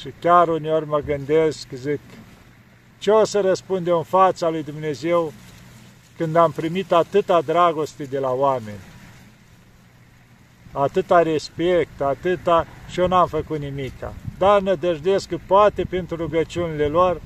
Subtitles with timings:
[0.00, 2.00] Și chiar uneori mă gândesc, zic,
[2.98, 5.32] ce o să răspunde în fața lui Dumnezeu
[6.16, 8.80] când am primit atâta dragoste de la oameni?
[10.72, 12.66] Atâta respect, atâta...
[12.88, 14.14] și eu n-am făcut nimica.
[14.38, 17.20] Dar nădăjduiesc că poate pentru rugăciunile lor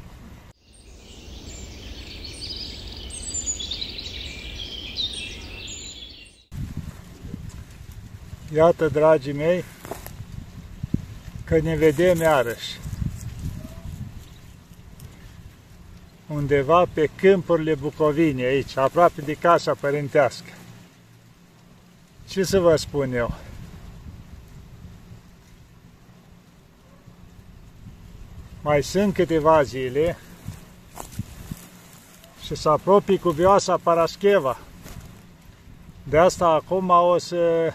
[8.55, 9.65] Iată, dragii mei,
[11.45, 12.81] că ne vedem iarăși.
[16.27, 20.51] Undeva pe câmpurile Bucovinei, aici, aproape de casa părintească.
[22.29, 23.35] Ce să vă spun eu?
[28.61, 30.19] Mai sunt câteva zile
[32.45, 34.59] și să apropii cu vioasa Parascheva.
[36.03, 37.73] De asta acum o să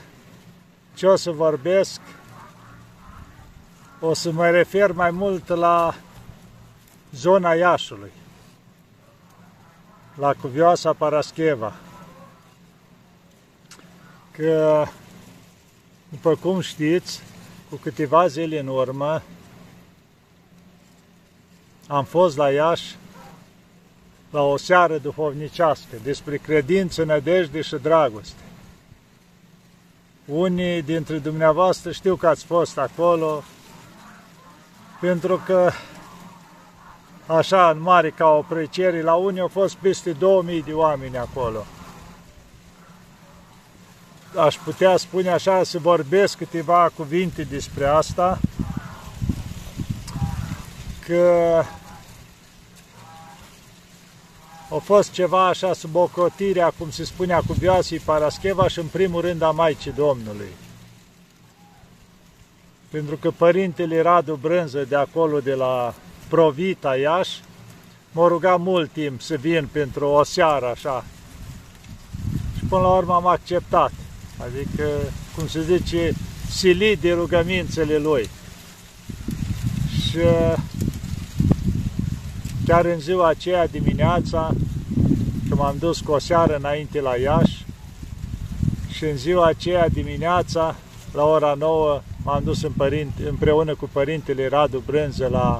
[0.93, 2.01] ce o să vorbesc,
[3.99, 5.95] o să mă refer mai mult la
[7.11, 8.11] zona Iașului,
[10.15, 11.73] la cuvioasa Parascheva.
[14.31, 14.85] Că,
[16.09, 17.21] după cum știți,
[17.69, 19.21] cu câteva zile în urmă,
[21.87, 22.97] am fost la Iași
[24.29, 28.41] la o seară duhovnicească despre credință, nădejde și dragoste.
[30.25, 33.43] Unii dintre dumneavoastră știu că ați fost acolo,
[34.99, 35.71] pentru că
[37.25, 41.65] așa în mare ca o preciere, la unii au fost peste 2000 de oameni acolo.
[44.35, 48.39] Aș putea spune așa, să vorbesc câteva cuvinte despre asta,
[51.05, 51.63] că
[54.69, 59.21] a fost ceva așa sub ocotirea, cum se spunea, cu Vioasii Parascheva și în primul
[59.21, 60.53] rând a Maicii Domnului.
[62.91, 65.93] Pentru că părintele Radu Brânză de acolo, de la
[66.27, 67.39] Provita, Iași,
[68.11, 71.05] m-a rugat mult timp să vin pentru o seară așa.
[72.57, 73.91] Și până la urmă am acceptat.
[74.37, 74.89] Adică,
[75.35, 76.11] cum se zice,
[76.49, 78.29] silit de rugămințele lui.
[80.01, 80.19] Și
[82.69, 84.51] Chiar în ziua aceea dimineața,
[85.47, 87.65] când m-am dus cu o seară înainte la Iași,
[88.91, 90.75] și în ziua aceea dimineața,
[91.13, 95.59] la ora 9, m-am dus în părinte, împreună cu părintele Radu Brânză la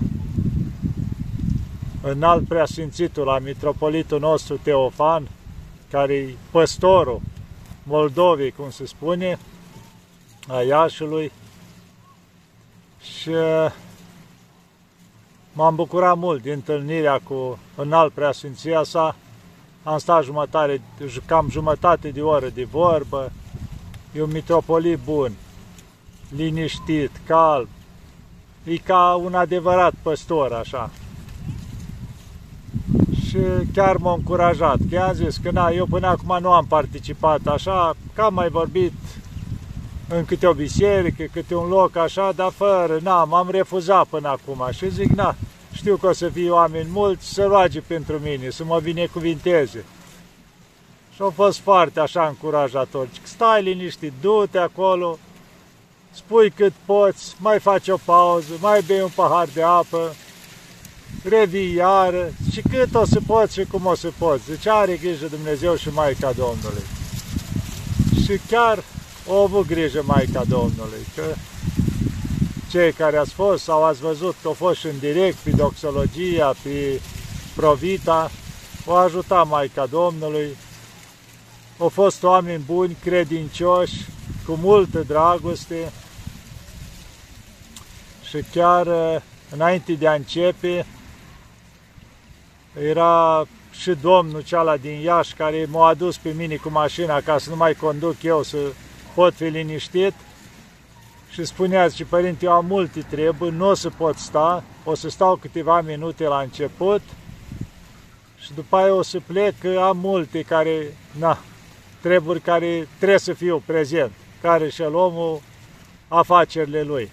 [2.01, 5.27] înalt preasfințitul, la mitropolitul nostru Teofan,
[5.91, 7.21] care e păstorul
[7.83, 9.39] Moldovei, cum se spune,
[10.47, 11.31] a Iașului.
[13.01, 13.31] Și
[15.53, 19.15] M-am bucurat mult din întâlnirea cu înalt preasfinția sa.
[19.83, 20.81] Am stat jumătate,
[21.25, 23.31] cam jumătate de oră de vorbă.
[24.15, 25.31] E un mitropolit bun,
[26.35, 27.67] liniștit, calm.
[28.63, 30.89] E ca un adevărat păstor, așa.
[33.27, 33.37] Și
[33.73, 34.77] chiar m-a încurajat.
[34.89, 38.49] Că am zis că na, eu până acum nu am participat așa, că am mai
[38.49, 38.93] vorbit
[40.07, 44.67] în câte o biserică, câte un loc așa, dar fără, na, m-am refuzat până acum
[44.71, 45.35] și zic, na,
[45.71, 49.85] știu că o să fie oameni mulți, să roage pentru mine, să mă binecuvinteze.
[51.15, 53.07] Și au fost foarte așa încurajator.
[53.23, 55.17] Stai liniștit, du-te acolo,
[56.11, 60.15] spui cât poți, mai faci o pauză, mai bei un pahar de apă,
[61.23, 64.47] revii iară și cât o să poți și cum o să poți.
[64.47, 66.83] Deci are grijă Dumnezeu și Maica Domnului.
[68.23, 68.83] Și chiar
[69.27, 71.23] o avut grijă Maica Domnului, că
[72.69, 76.55] cei care ați fost sau ați văzut că au fost și în direct pe doxologia,
[76.63, 77.01] pe
[77.55, 78.31] provita,
[78.85, 80.57] o ajuta Maica Domnului,
[81.77, 84.05] au fost oameni buni, credincioși,
[84.49, 85.91] cu multă dragoste
[88.29, 88.87] și chiar
[89.49, 90.85] înainte de a începe
[92.81, 97.49] era și domnul ceala din Iași care m-a adus pe mine cu mașina ca să
[97.49, 98.57] nu mai conduc eu, să
[99.13, 100.13] pot fi liniștit.
[101.31, 105.09] Și spunea, și părinte, eu am multe treburi, nu o să pot sta, o să
[105.09, 107.01] stau câteva minute la început
[108.39, 111.39] și după aia o să plec, că am multe care, na,
[112.01, 115.41] treburi care trebuie să fiu prezent, care și-l omul
[116.07, 117.11] afacerile lui.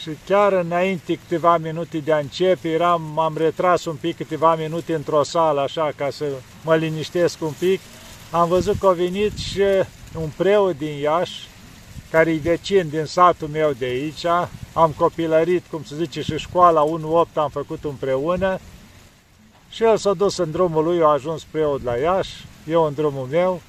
[0.00, 4.94] Și chiar înainte câteva minute de a începe, eram, m-am retras un pic câteva minute
[4.94, 6.24] într-o sală, așa, ca să
[6.64, 7.80] mă liniștesc un pic.
[8.30, 9.62] Am văzut că a venit și
[10.20, 11.48] un preot din Iași,
[12.10, 14.24] care e vecin din satul meu de aici.
[14.72, 16.84] Am copilărit, cum se zice, și școala
[17.28, 18.58] 1-8 am făcut împreună.
[19.70, 23.26] Și el s-a dus în drumul lui, a ajuns preot la Iași, eu în drumul
[23.30, 23.60] meu.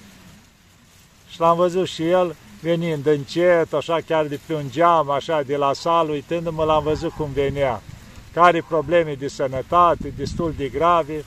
[1.29, 5.55] Și l-am văzut și el venind încet, așa chiar de pe un geam, așa de
[5.55, 7.81] la sală, uitându-mă, l-am văzut cum venea.
[8.33, 11.25] Care probleme de sănătate, destul de grave.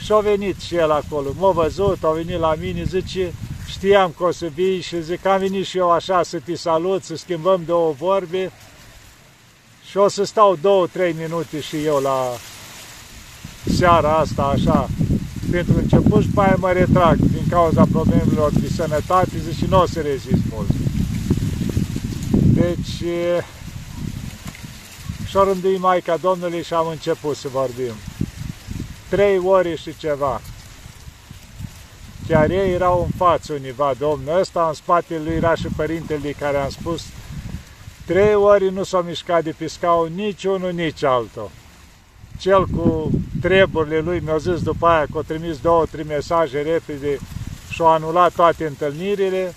[0.00, 1.28] Și a venit și el acolo.
[1.38, 3.32] M-a văzut, a venit la mine, zice,
[3.66, 7.02] știam că o să vii și zic, am venit și eu așa să te salut,
[7.02, 8.52] să schimbăm două vorbe
[9.90, 12.30] și o să stau două, trei minute și eu la
[13.76, 14.88] seara asta, așa,
[15.50, 19.80] pentru început și pe aia mă retrag din cauza problemelor de sănătate, zic și nu
[19.80, 20.70] o să rezist mult.
[22.54, 23.04] Deci,
[25.26, 27.94] și-o rândui Maica Domnului și am început să vorbim.
[29.08, 30.40] Trei ore și ceva.
[32.28, 36.56] Chiar ei erau în față univa, domnul ăsta, în spatele lui era și părintele care
[36.56, 37.02] am spus,
[38.06, 41.50] trei ori nu s-a mișcat de pe scaun nici unul, nici altul.
[42.42, 43.10] Cel cu
[43.40, 47.18] treburile lui mi-a zis după aia că a trimis două, trei mesaje repede
[47.70, 49.54] și-a anulat toate întâlnirile,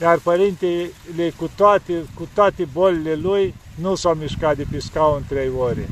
[0.00, 5.50] iar părintele cu toate, cu toate bolile lui nu s-a mișcat de pe scaun trei
[5.58, 5.88] ore.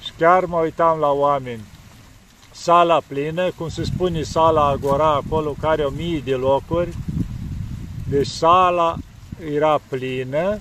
[0.00, 1.64] Și chiar mă uitam la oameni
[2.50, 6.96] sala plină, cum se spune sala Agora, acolo care o mii de locuri,
[8.08, 8.96] deci sala
[9.54, 10.60] era plină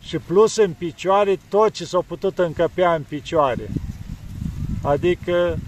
[0.00, 3.70] și plus în picioare tot ce s-a putut încăpea în picioare.
[4.88, 5.58] Adică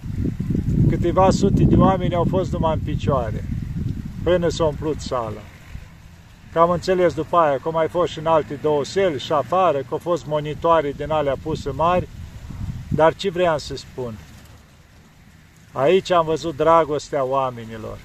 [0.89, 3.45] câteva sute de oameni au fost numai în picioare,
[4.23, 5.43] până s-a umplut sala.
[6.53, 9.79] Că am înțeles după aia că mai fost și în alte două seli și afară,
[9.79, 12.09] că au fost monitoare din alea puse mari,
[12.89, 14.15] dar ce vreau să spun?
[15.73, 17.99] Aici am văzut dragostea oamenilor.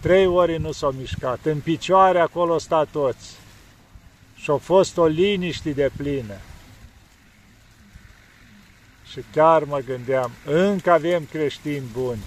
[0.00, 1.38] Trei ori nu s-au mișcat.
[1.44, 3.36] În picioare acolo sta toți.
[4.36, 6.34] Și a fost o liniște de plină.
[9.10, 12.20] Și chiar mă gândeam, încă avem creștini buni.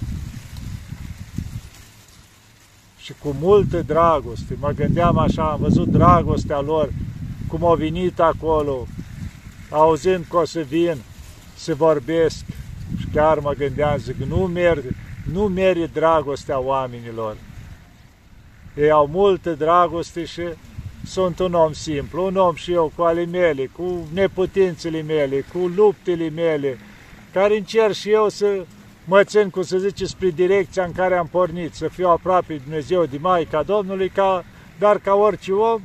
[2.97, 6.89] Și cu multă dragoste, mă gândeam așa, am văzut dragostea lor,
[7.47, 8.87] cum au venit acolo,
[9.69, 10.97] auzind că o să vin,
[11.55, 12.45] să vorbesc,
[12.99, 14.83] și chiar mă gândeam, zic, nu merg,
[15.31, 17.37] nu merge dragostea oamenilor.
[18.75, 20.41] Ei au multă dragoste și
[21.05, 25.57] sunt un om simplu, un om și eu cu ale mele, cu neputințele mele, cu
[25.57, 26.77] luptele mele,
[27.31, 28.65] care încerc și eu să
[29.05, 32.61] mă țin, cum să zice, spre direcția în care am pornit, să fiu aproape de
[32.63, 34.45] Dumnezeu, de Maica Domnului, ca,
[34.79, 35.81] dar ca orice om,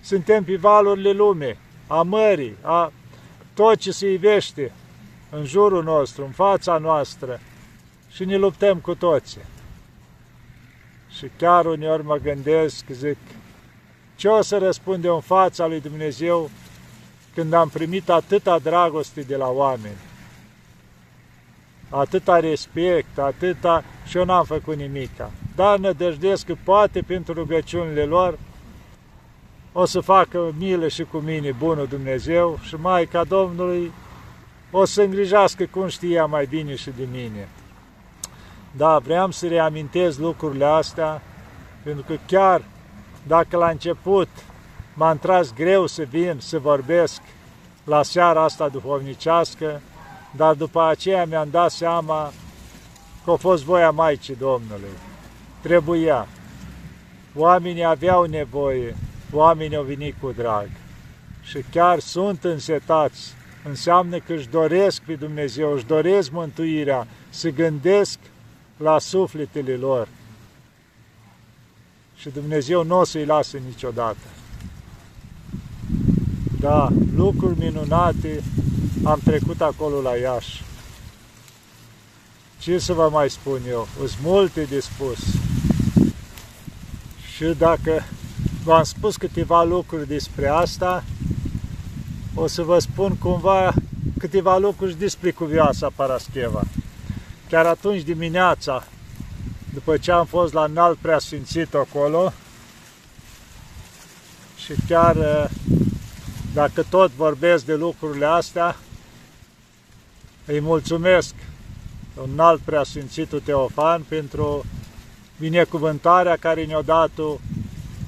[0.00, 2.92] suntem pe valurile lume, a mării, a
[3.54, 4.72] tot ce se ivește,
[5.30, 7.40] în jurul nostru, în fața noastră
[8.10, 9.40] și ne luptăm cu toții.
[11.16, 13.16] Și chiar uneori mă gândesc, zic,
[14.16, 16.50] ce o să răspunde în fața lui Dumnezeu
[17.34, 19.96] când am primit atâta dragoste de la oameni,
[21.88, 25.30] atâta respect, atâta și eu n-am făcut nimica.
[25.54, 28.38] Dar nădăjdesc că poate pentru rugăciunile lor
[29.72, 33.92] o să facă milă și cu mine bunul Dumnezeu și Maica Domnului
[34.70, 37.48] o să îngrijească cum știa mai bine și de mine.
[38.76, 41.22] Da, vreau să reamintez lucrurile astea,
[41.82, 42.62] pentru că chiar
[43.26, 44.28] dacă la început
[44.94, 47.20] m-am tras greu să vin, să vorbesc
[47.84, 49.80] la seara asta duhovnicească,
[50.30, 52.32] dar după aceea mi-am dat seama
[53.24, 54.94] că a fost voia Maicii Domnului.
[55.60, 56.26] Trebuia.
[57.36, 58.96] Oamenii aveau nevoie,
[59.32, 60.68] oamenii au venit cu drag.
[61.42, 63.34] Și chiar sunt însetați
[63.64, 68.18] înseamnă că își doresc pe Dumnezeu, își doresc mântuirea, să gândesc
[68.76, 70.08] la sufletele lor.
[72.24, 74.26] Și Dumnezeu nu o să-i lasă niciodată.
[76.60, 78.42] Da, lucruri minunate
[79.02, 80.62] am trecut acolo la Iași.
[82.58, 83.88] Ce să vă mai spun eu?
[83.96, 85.18] Sunt multe de spus.
[87.34, 88.04] Și dacă
[88.64, 91.04] v-am spus câteva lucruri despre asta,
[92.34, 93.74] o să vă spun cumva
[94.18, 96.62] câteva lucruri despre cuvioasa Parascheva.
[97.48, 98.86] Chiar atunci dimineața,
[99.84, 102.32] după ce am fost la înalt preasfințit acolo,
[104.56, 105.44] și chiar eh,
[106.54, 108.76] dacă tot vorbesc de lucrurile astea,
[110.46, 111.34] îi mulțumesc
[112.14, 114.64] un alt preasfințitul Teofan pentru
[115.38, 117.36] binecuvântarea care ne-a dat-o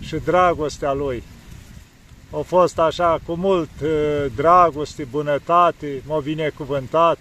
[0.00, 1.23] și dragostea lui.
[2.30, 7.18] A fost așa cu mult uh, dragoste, bunătate, m-a binecuvântat.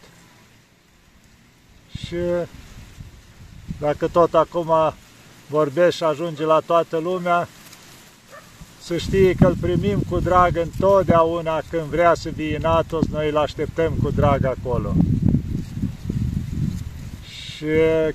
[2.06, 2.16] Și
[3.80, 4.94] dacă tot acum
[5.50, 7.48] vorbești și ajunge la toată lumea,
[8.82, 13.30] să știe că îl primim cu drag întotdeauna când vrea să vie în Atos, noi
[13.30, 14.94] îl așteptăm cu drag acolo.
[17.24, 17.66] Și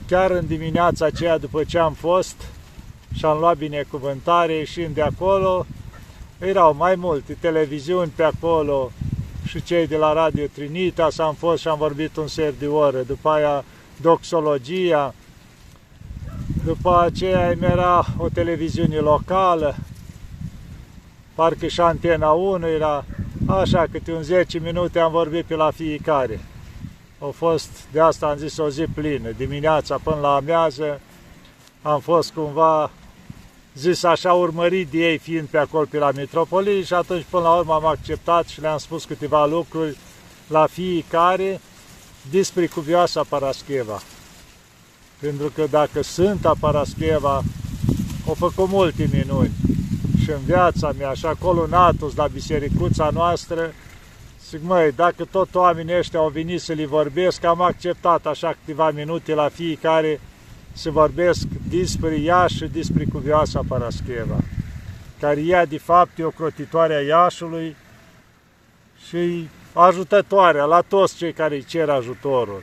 [0.07, 2.37] chiar în dimineața aceea după ce am fost
[3.15, 5.67] și am luat binecuvântare și de acolo
[6.39, 8.91] erau mai multe televiziuni pe acolo
[9.47, 13.03] și cei de la Radio Trinitas am fost și am vorbit un ser de oră,
[13.03, 13.65] după aia
[14.01, 15.15] doxologia,
[16.65, 19.77] după aceea îmi era o televiziune locală,
[21.35, 23.05] parcă și antena 1 era,
[23.47, 26.41] așa, câte un 10 minute am vorbit pe la fiecare.
[27.19, 31.01] Au fost, de asta am zis, o zi plină, dimineața până la amiază,
[31.83, 32.91] am fost cumva
[33.75, 37.55] zis așa urmărit de ei fiind pe acolo pe la Metropolii și atunci până la
[37.55, 39.97] urmă am acceptat și le-am spus câteva lucruri
[40.47, 41.61] la fiecare
[42.31, 44.01] despre cuvioasa Parascheva.
[45.21, 47.43] Pentru că dacă Sfânta Parascheva
[48.29, 49.51] a făcut multe minuni
[50.23, 53.73] și în viața mea și acolo în Atos, la bisericuța noastră,
[54.49, 58.91] zic, măi, dacă tot oamenii ăștia au venit să li vorbesc, am acceptat așa câteva
[58.91, 60.21] minute la fiecare
[60.73, 64.39] să vorbesc despre ea și despre cuvioasa Parascheva,
[65.21, 67.77] care ea de fapt e o crotitoare a Iașului
[69.09, 72.63] și ajutătoarea la toți cei care îi cer ajutorul.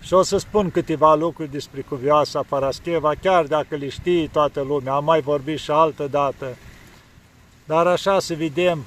[0.00, 4.92] Și o să spun câteva lucruri despre cuvioasa Parascheva, chiar dacă le știe toată lumea,
[4.92, 6.56] am mai vorbit și altă dată,
[7.64, 8.84] dar așa să vedem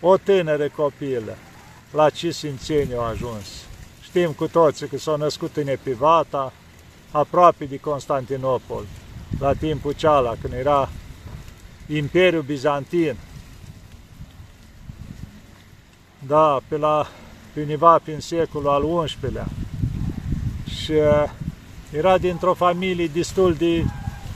[0.00, 1.36] o tânără copilă,
[1.90, 3.46] la ce simțenie a ajuns.
[4.02, 6.52] Știm cu toții că s-a născut în Epivata,
[7.10, 8.84] aproape de Constantinopol,
[9.38, 10.88] la timpul ceala, când era
[11.86, 13.16] Imperiul Bizantin.
[16.26, 17.06] Da, pe la
[17.52, 19.46] pe undeva prin secolul al XI-lea.
[20.88, 21.30] Și uh,
[21.90, 23.84] era dintr-o familie destul de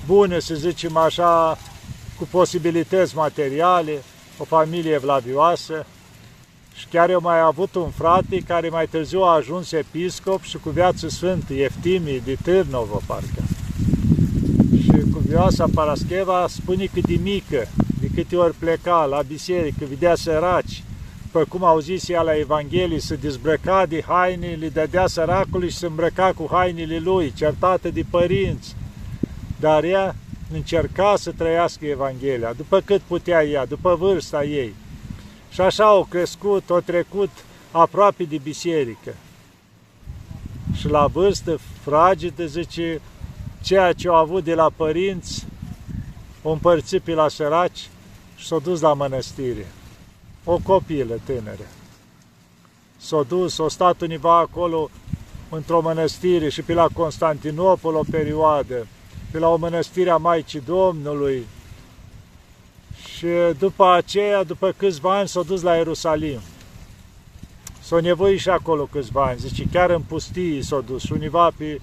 [0.06, 1.58] bună, să zicem așa,
[2.18, 4.02] cu posibilități materiale,
[4.38, 5.86] o familie vlavioasă,
[6.74, 10.70] și chiar eu mai avut un frate care mai târziu a ajuns episcop și cu
[10.70, 13.42] viață sfântă, Eftimie de Târnovo, parcă.
[14.82, 17.68] Și cu vioasa Parascheva spune că de mică,
[18.00, 20.82] de câte ori pleca la biserică, vedea săraci,
[21.32, 25.76] după cum au zis ea la Evanghelie, să dezbrăca de haine, le dădea săracului și
[25.76, 28.76] se îmbrăca cu hainele lui, certată de părinți.
[29.60, 30.14] Dar ea
[30.52, 34.74] încerca să trăiască Evanghelia, după cât putea ea, după vârsta ei.
[35.50, 37.30] Și așa au crescut, au trecut
[37.70, 39.14] aproape de biserică.
[40.74, 43.00] Și la vârstă fragedă, zice,
[43.62, 45.46] ceea ce au avut de la părinți,
[46.42, 47.88] o împărțit pe la săraci
[48.36, 49.66] și s-au dus la mănăstire.
[50.44, 51.66] O copilă tânără.
[52.96, 54.90] S-au dus, s-au stat univa acolo
[55.48, 58.86] într-o mănăstire și pe la Constantinopol o perioadă,
[59.30, 61.46] pe la o mănăstire a Maicii Domnului,
[63.16, 63.26] și
[63.58, 66.40] după aceea, după câțiva ani, s-a dus la Ierusalim.
[67.82, 71.80] S-a nevoit și acolo câțiva ani, zice, chiar în pustii s-a dus, univa pe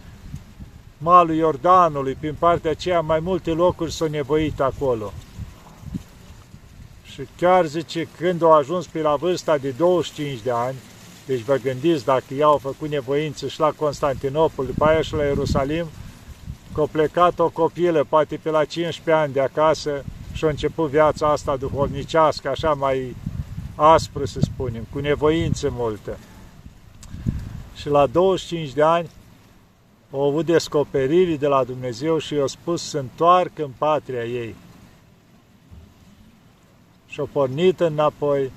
[0.98, 5.14] malul Iordanului, prin partea aceea, mai multe locuri s-au nevoit acolo.
[7.20, 10.76] Și chiar, zice, când au ajuns pe la vârsta de 25 de ani,
[11.26, 15.24] deci vă gândiți dacă ea au făcut nevoință și la Constantinopol, după aia și la
[15.24, 15.86] Ierusalim,
[16.74, 20.90] că a plecat o copilă, poate pe la 15 ani de acasă, și a început
[20.90, 23.16] viața asta duhovnicească, așa mai
[23.76, 26.18] aspră, să spunem, cu nevoință multă.
[27.76, 29.10] Și la 25 de ani
[30.12, 34.56] au avut descoperiri de la Dumnezeu și i-a spus să întoarcă în patria ei.
[37.10, 38.52] Și-a pornit înapoi,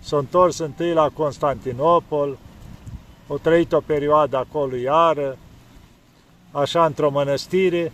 [0.00, 2.38] s-a întors întâi la Constantinopol,
[3.28, 5.38] au trăit o perioadă acolo iară,
[6.50, 7.92] așa într-o mănăstire,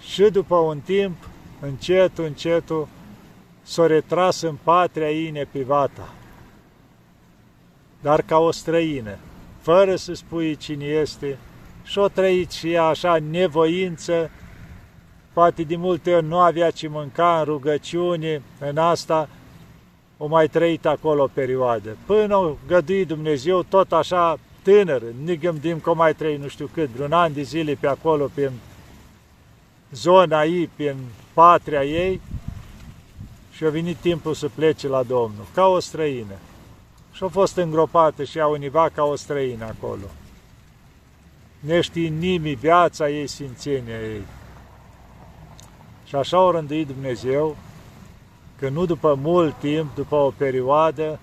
[0.00, 1.28] și după un timp
[1.60, 2.88] încetul, încetul,
[3.62, 6.12] s-a retras în patria ei nepivata,
[8.00, 9.18] dar ca o străină,
[9.60, 11.38] fără să spui cine este,
[11.82, 14.30] și-o trăit și ea așa nevoință,
[15.40, 19.28] poate de multe ori nu avea ce mânca în rugăciune, în asta,
[20.16, 21.96] o mai trăit acolo o perioadă.
[22.06, 26.70] Până o găduit Dumnezeu, tot așa tânăr, ne gândim că o mai trăi nu știu
[26.72, 28.50] cât, vreun an de zile pe acolo, prin
[29.92, 30.96] zona ei, prin
[31.32, 32.20] patria ei
[33.52, 36.34] și a venit timpul să plece la Domnul, ca o străină.
[37.12, 40.06] Și a fost îngropată și a univa ca o străină acolo.
[41.60, 44.22] Nești nimii viața ei, simțenia ei.
[46.10, 47.56] Și așa a rânduit Dumnezeu
[48.58, 51.18] că nu după mult timp, după o perioadă,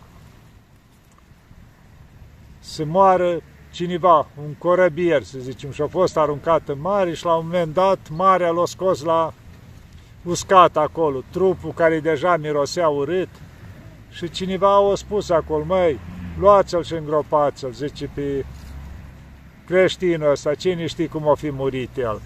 [2.59, 3.41] să moară
[3.71, 7.73] cineva, un corăbier, să zicem, și a fost aruncat în mare și la un moment
[7.73, 9.33] dat marea l-a scos la
[10.23, 13.29] uscat acolo, trupul care deja mirosea urât
[14.09, 15.99] și cineva a spus acolo, măi,
[16.39, 18.45] luați-l și îngropați-l, zice pe
[19.65, 22.21] creștinul ăsta, cine știe cum o fi murit el.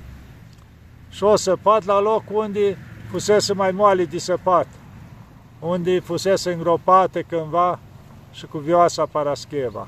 [1.12, 2.77] Și o săpat la loc unde
[3.10, 4.68] fusese mai moale de săpat,
[5.60, 7.80] unde fusese îngropate cândva
[8.32, 9.88] și cu vioasa Parascheva.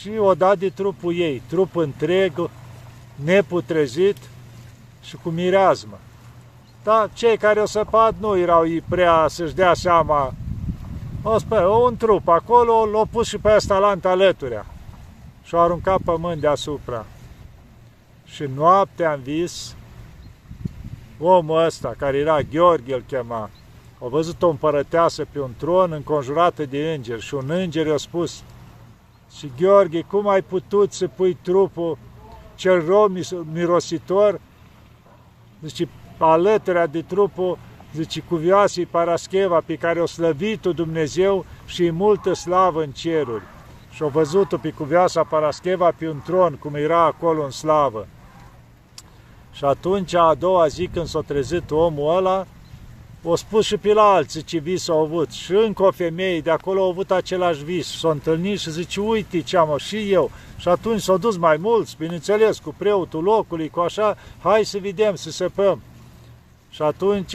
[0.00, 2.50] Și o dat de trupul ei, trup întreg,
[3.14, 4.16] neputrezit
[5.02, 5.98] și cu mireazmă.
[6.82, 10.34] Dar cei care o săpat nu erau ei prea să-și dea seama.
[11.22, 14.66] O spune, un trup acolo, l-a pus și pe asta la alăturea
[15.42, 17.06] și-a aruncat pământ deasupra.
[18.32, 19.76] Și noaptea am vis
[21.18, 23.50] omul ăsta, care era Gheorghe, îl chema,
[23.98, 28.42] a văzut o împărăteasă pe un tron înconjurată de îngeri și un înger i-a spus
[29.36, 31.98] și Gheorghe, cum ai putut să pui trupul
[32.54, 33.12] cel rău
[33.52, 34.40] mirositor,
[35.62, 37.58] zice, alătărea de trupul,
[37.94, 43.42] zice, cuvioasei Parascheva, pe care o slăvit Dumnezeu și multă slavă în ceruri.
[43.90, 48.06] Și-o văzut-o pe cuvioasa Parascheva pe un tron, cum era acolo în slavă.
[49.52, 52.46] Și atunci, a doua zi, când s-a trezit omul ăla,
[53.24, 55.30] o spus și pe la alții ce vis au avut.
[55.30, 57.98] Și încă o femeie de acolo au avut același vis.
[57.98, 60.30] S-a întâlnit și zice, uite ce am și eu.
[60.56, 65.14] Și atunci s-au dus mai mulți, bineînțeles, cu preotul locului, cu așa, hai să vedem,
[65.14, 65.82] să săpăm.
[66.70, 67.34] Și atunci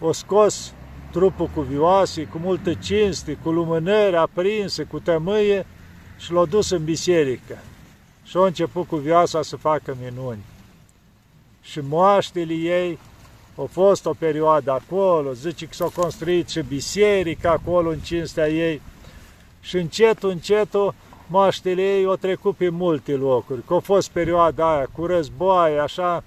[0.00, 0.72] o scos
[1.10, 5.66] trupul cu vioase, cu multă cinste, cu lumânări aprinse, cu tămâie
[6.18, 7.58] și l-a dus în biserică.
[8.24, 10.44] Și a început cu vioasa să facă minuni.
[11.62, 12.98] Și moaștele ei
[13.54, 18.80] a fost o perioadă acolo, zice că s-a construit și biserică acolo în cinstea ei
[19.60, 20.94] și încetul, încetul,
[21.26, 26.24] moaștele ei au trecut pe multe locuri, că a fost perioada aia cu războaie, așa,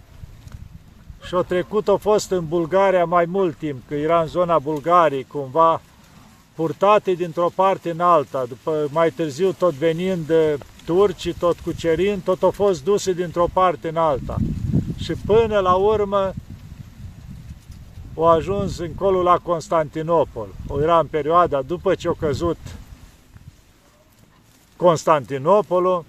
[1.28, 5.24] și a trecut, a fost în Bulgaria mai mult timp, că era în zona Bulgariei,
[5.24, 5.82] cumva,
[6.56, 12.44] purtate dintr-o parte în alta, după mai târziu tot venind de turci, tot cucerind, tot
[12.44, 14.38] au fost duse dintr-o parte în alta.
[15.06, 16.34] Și până la urmă
[18.16, 20.48] au ajuns încolo la Constantinopol.
[20.68, 22.58] O era în perioada după ce a căzut
[24.76, 26.06] Constantinopolul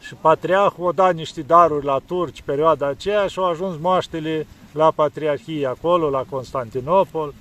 [0.00, 4.90] și patriarhul a dat niște daruri la turci perioada aceea și au ajuns moaștele la
[4.90, 7.34] patriarhie acolo, la Constantinopol.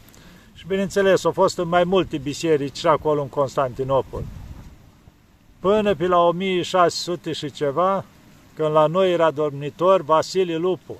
[0.53, 4.23] Și bineînțeles, au fost în mai multe biserici și acolo în Constantinopol.
[5.59, 8.05] Până pe la 1600 și ceva,
[8.61, 10.97] când la noi era domnitor Vasile Lupu,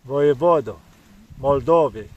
[0.00, 0.78] voievodul
[1.38, 2.10] Moldovei.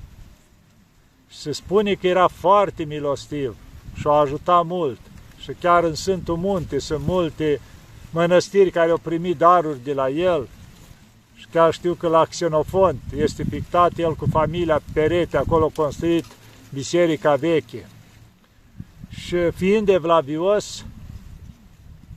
[1.29, 3.55] Și se spune că era foarte milostiv
[3.95, 4.99] și a ajutat mult.
[5.39, 7.61] Și chiar în Sfântul Munte sunt multe
[8.09, 10.47] mănăstiri care au primit daruri de la el.
[11.35, 16.25] Și chiar știu că la Xenofont este pictat el cu familia perete, acolo construit
[16.73, 17.89] biserica veche.
[19.09, 20.85] Și fiind evlavios,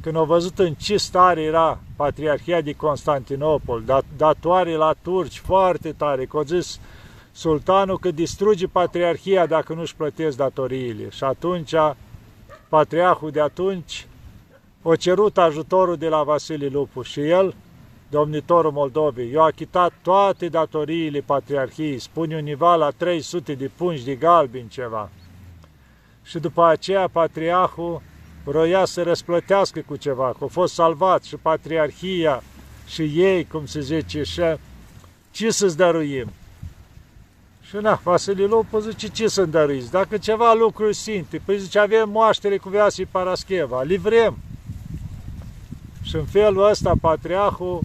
[0.03, 5.93] când au văzut în ce stare era Patriarhia de Constantinopol, dat, datoare la turci foarte
[5.93, 6.81] tare, că au zis
[7.33, 11.09] sultanul că distruge Patriarhia dacă nu-și plătesc datoriile.
[11.11, 11.75] Și atunci,
[12.69, 14.07] patriarhul de atunci,
[14.83, 17.55] o cerut ajutorul de la Vasile Lupu și el,
[18.11, 24.69] domnitorul Moldovei, i-a achitat toate datoriile Patriarhiei, spune univa la 300 de pungi de galbin
[24.69, 25.11] ceva.
[26.23, 28.03] Și după aceea patriarhul
[28.45, 32.43] vroia să răsplătească cu ceva, că a fost salvat și patriarhia
[32.87, 34.43] și ei, cum se zice, și
[35.31, 36.31] ce să-ți dăruim?
[37.71, 39.91] Și na, Vasile Lupu zice, ce să-mi dăruiți?
[39.91, 44.39] Dacă ceva lucruri sinte, păi zice, avem moaștere cu Viasii Parascheva, livrem.
[46.03, 47.81] Și în felul ăsta, patriarhul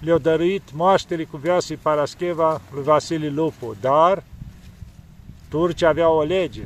[0.00, 4.22] le-a dăruit moaștere cu Viasii Parascheva lui Vasile Lupu, dar
[5.48, 6.62] turcii aveau o lege,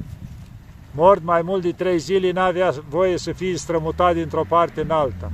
[0.94, 5.32] Mort mai mult de trei zile n-avea voie să fie strămutat dintr-o parte în alta.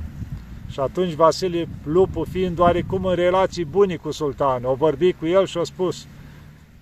[0.69, 5.45] Și atunci Vasile Lupu, fiind oarecum în relații bune cu sultanul, a vorbit cu el
[5.45, 6.05] și a spus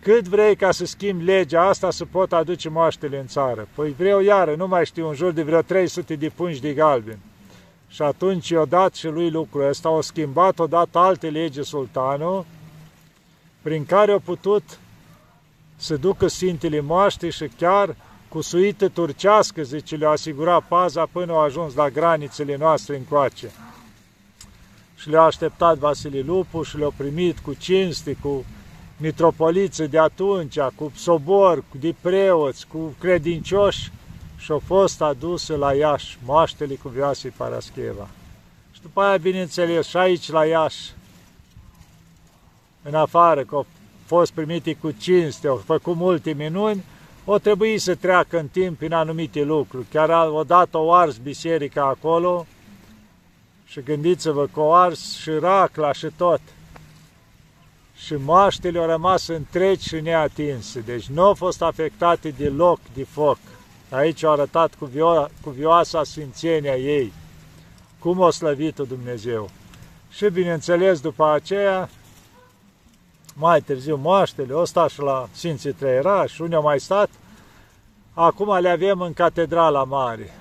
[0.02, 3.68] cât vrei ca să schimbi legea asta să pot aduce moaștele în țară?
[3.76, 7.20] Păi vreau iară, nu mai știu, în jur de vreo 300 de pungi de galben.
[7.88, 12.46] Și atunci i-a dat și lui lucrul ăsta, au schimbat, au dat alte legi sultanul,
[13.62, 14.80] prin care au putut
[15.76, 17.96] să ducă Sfintele Moaște și chiar
[18.30, 23.52] cu suită turcească, zice, le-a asigurat paza până au ajuns la granițele noastre încoace.
[24.96, 28.46] Și le-a așteptat Vasile Lupu și le-a primit cu cinste, cu
[28.98, 33.92] mitropoliță de atunci, cu sobor, cu de preoți, cu credincioși
[34.38, 38.08] și au fost adusă la Iași, moaștele cu Viasii Parascheva.
[38.72, 40.92] Și după aia, bineînțeles, și aici la Iași,
[42.84, 43.66] în afară, că au
[44.06, 46.84] fost primite cu cinste, au făcut multe minuni,
[47.30, 49.86] o trebuie să treacă în timp prin anumite lucruri.
[49.92, 52.46] Chiar odată o ars biserica acolo
[53.66, 56.40] Și gândiți-vă că o ars și racla și tot.
[57.96, 63.38] Și moaștele au rămas întregi și neatinse, deci nu au fost afectate deloc de foc.
[63.90, 67.14] Aici au arătat cu, vio cu vioasa sfințenia ei,
[68.00, 69.50] cum o slăvit Dumnezeu.
[70.10, 71.90] Și bineînțeles, după aceea,
[73.40, 77.10] mai târziu moaștele, o sta și la Sfinții Trăierași, unde au mai stat,
[78.14, 80.32] acum le avem în Catedrala Mare.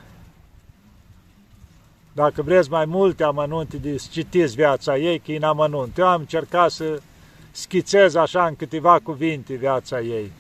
[2.13, 5.99] Dacă vreți mai multe amănunte, de citiți viața ei, că e în amănunt.
[5.99, 7.01] Eu am încercat să
[7.51, 10.33] schițez așa în câteva cuvinte viața ei.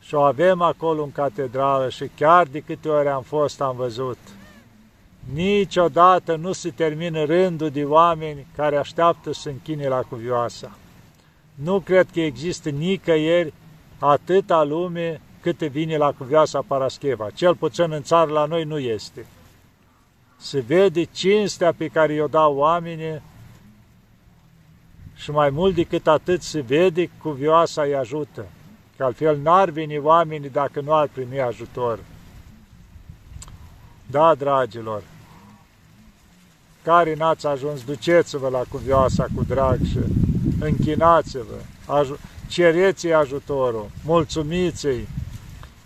[0.00, 4.18] Și o avem acolo în catedrală și chiar de câte ori am fost, am văzut.
[5.32, 10.70] Niciodată nu se termină rândul de oameni care așteaptă să închine la cuvioasa.
[11.62, 13.52] Nu cred că există nicăieri
[13.98, 17.30] atâta lume câte vine la cuvioasa Parascheva.
[17.30, 19.26] Cel puțin în țară la noi nu este.
[20.36, 23.22] Se vede cinstea pe care o dau oamenii
[25.14, 28.46] și mai mult decât atât se vede cuvioasa îi ajută.
[28.96, 31.98] Că altfel n-ar veni oamenii dacă nu ar primi ajutor.
[34.10, 35.02] Da, dragilor,
[36.82, 39.98] care n-ați ajuns, duceți-vă la cuvioasa cu drag și
[40.58, 42.04] închinați-vă,
[42.48, 45.08] cereți-i ajutorul, mulțumiți-i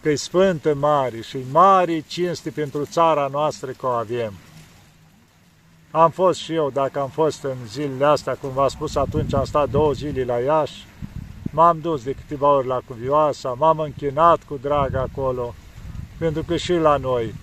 [0.03, 4.33] că-i sfântă mare și mare cinste pentru țara noastră că o avem.
[5.91, 9.45] Am fost și eu, dacă am fost în zilele astea, cum v-am spus atunci, am
[9.45, 10.87] stat două zile la Iași,
[11.51, 15.55] m-am dus de câteva ori la Cuvioasa, m-am închinat cu drag acolo,
[16.19, 17.35] pentru că și la noi,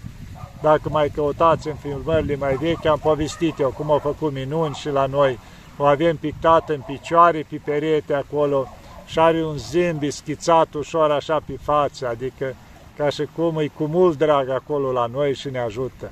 [0.62, 4.90] dacă mai căutați în filmările mai vechi, am povestit eu cum au făcut minuni și
[4.90, 5.40] la noi,
[5.82, 8.68] o avem pictat în picioare, pe perete acolo,
[9.06, 12.56] și are un zâmbit schițat ușor așa pe față, adică
[12.98, 16.12] ca și cum îi cu mult drag acolo la noi și ne ajută.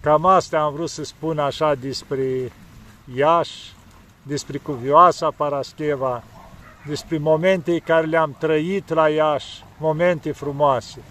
[0.00, 2.52] Cam asta am vrut să spun așa despre
[3.14, 3.72] Iași,
[4.22, 6.22] despre cuvioasa Parascheva,
[6.86, 11.02] despre momente care le-am trăit la Iași, momente frumoase.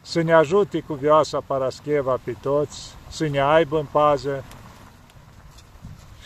[0.00, 4.44] Să ne ajute cuvioasa Parascheva pe toți, să ne aibă în pază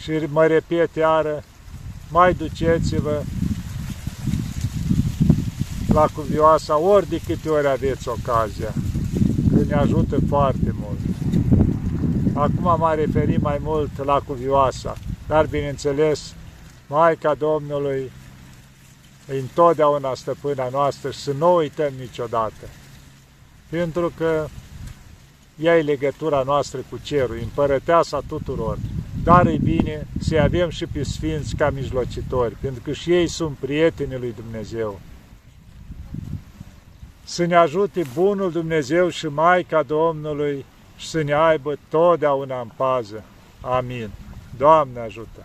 [0.02, 1.44] și mă repet iară,
[2.10, 3.22] mai duceți-vă
[5.92, 8.72] la cuvioasa ori de câte ori aveți ocazia
[9.54, 10.98] că ne ajută foarte mult.
[12.34, 16.34] Acum m-am referit mai mult la cuvioasa, dar bineînțeles,
[16.86, 18.10] Maica Domnului
[19.30, 22.68] e întotdeauna stăpâna noastră și să nu uităm niciodată.
[23.68, 24.46] Pentru că
[25.56, 28.78] ea e legătura noastră cu cerul, împărăteasa tuturor.
[29.28, 33.56] Dar e bine să avem și pe Sfinți ca mijlocitori, pentru că și ei sunt
[33.56, 35.00] prietenii lui Dumnezeu
[37.24, 40.64] să ne ajute Bunul Dumnezeu și Maica Domnului
[40.96, 43.24] și să ne aibă totdeauna în pază.
[43.60, 44.10] Amin.
[44.56, 45.44] Doamne ajută!